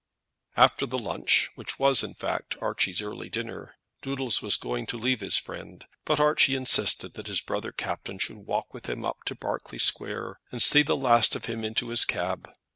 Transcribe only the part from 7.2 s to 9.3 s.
his brother captain should walk with him up